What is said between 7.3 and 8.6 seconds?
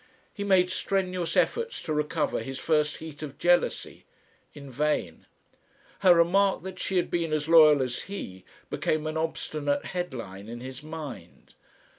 as loyal as he,